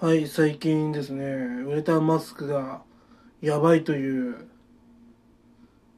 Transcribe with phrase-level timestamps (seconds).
[0.00, 2.80] はい、最近ですね、ウレタンマスクが
[3.42, 4.48] やばいという、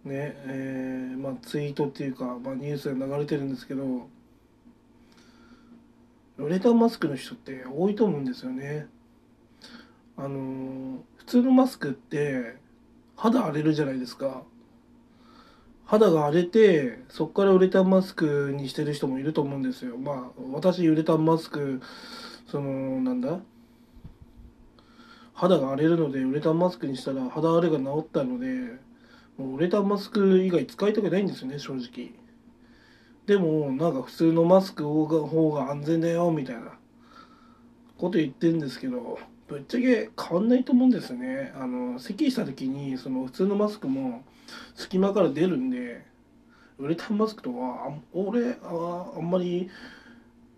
[0.02, 4.08] ね、えーまあ、ツイートっていうか、まあ、ニュースが流れてるんですけど、
[6.38, 8.88] ウレタンマスクの人って多いと思うんですよね。
[10.16, 12.56] あのー普通のマスクって
[13.14, 14.42] 肌荒れるじゃないですか。
[15.84, 19.96] 肌が荒れて、そこからウレタンマスクにしてる人もいると思うんですよ。
[19.96, 21.80] まあ、私ウレタンマスク、
[22.48, 23.38] その、なんだ
[25.42, 28.46] 肌が荒れるのでウレタンマスクにしたら肌荒れが治ったので
[29.36, 32.12] もうウレタンマスク以外使いたくないんですよね正直。
[33.26, 36.78] でもなんか普通のマスクの方が安全だよみたいな。
[37.98, 39.18] こと言ってるんですけど
[39.48, 41.52] ぶっちゃけ変わんないと思うんですよね。
[41.56, 44.22] あの咳した時にその普通のマスクも
[44.76, 46.04] 隙間から出るんで
[46.78, 49.68] ウレタンマスクとはあ俺ああんまり、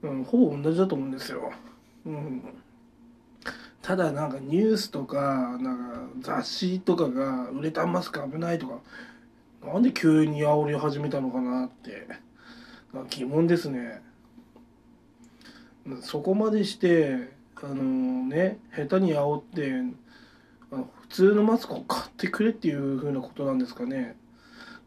[0.02, 1.52] うん、ほぼ同じだと思うんですよ。
[2.04, 2.42] うん。
[3.84, 8.78] ただなんかニュースとかなんか雑誌とかがウレタンマスク危ないとか
[9.62, 12.08] なんで急に煽り始めたのかなって
[12.94, 14.00] な疑問ですね。
[16.00, 17.28] そこまでして
[17.62, 17.74] あの
[18.24, 19.72] ね下手に煽って
[20.72, 24.16] あの普通のマスクを買ってくれっていう風なことなんですかね。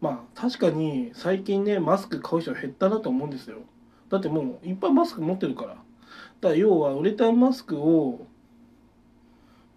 [0.02, 3.58] まあ確かに最近ねマスク買う人減ったなと思うんですよ。
[4.10, 5.76] だってもういっぱいマスク持ってるから。
[5.76, 5.86] だか
[6.42, 8.26] ら要はウレタンマスクを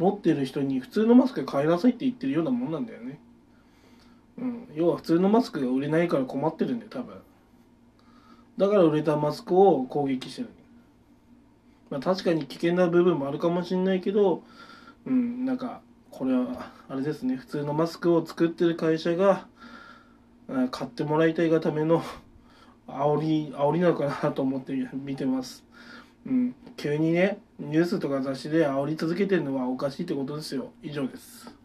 [0.00, 3.20] 持ってる人に普通のマスク買いなさいって言ってるようなもんなんだよね。
[4.38, 4.68] うん。
[4.74, 7.16] 要は普通のマスクが売れないから困ってるんだよ、多分。
[8.56, 10.48] だから売れたマスクを攻撃してる。
[11.90, 14.42] まあ確かに危険な部分もあるかもしれないけど、
[15.04, 19.48] うん、なんか、これは、あれですね、普通のマスクを作ってる会社が、
[20.70, 22.02] 買ってもらいたいがための
[22.88, 25.62] 煽り、煽りなのかなと思って見てます。
[26.26, 30.72] うん、急にねニュースとか雑誌で煽り続けてるのはおかしいってことですよ。
[30.82, 31.59] 以上です。